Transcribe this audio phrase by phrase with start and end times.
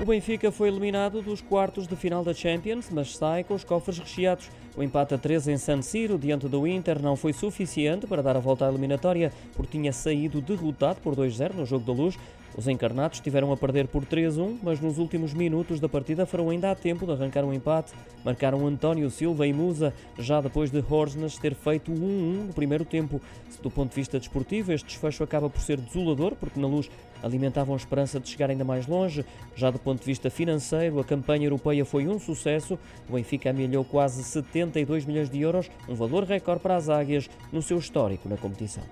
[0.00, 3.98] O Benfica foi eliminado dos quartos de final da Champions, mas sai com os cofres
[3.98, 4.50] recheados.
[4.76, 8.36] O empate a 3 em San Siro, diante do Inter, não foi suficiente para dar
[8.36, 12.18] a volta à eliminatória, porque tinha saído derrotado por 2-0 no jogo da luz.
[12.54, 16.70] Os encarnados tiveram a perder por 3-1, mas nos últimos minutos da partida foram ainda
[16.70, 17.92] a tempo de arrancar um empate.
[18.22, 23.20] Marcaram António Silva e Musa, já depois de Horsnes ter feito 1-1 no primeiro tempo.
[23.62, 26.90] Do ponto de vista desportivo, este desfecho acaba por ser desolador, porque na luz
[27.22, 29.24] alimentavam a esperança de chegar ainda mais longe.
[29.54, 32.78] Já do ponto de vista financeiro, a campanha europeia foi um sucesso.
[33.08, 37.62] O Benfica amelhou quase 72 milhões de euros, um valor recorde para as águias no
[37.62, 38.82] seu histórico na competição.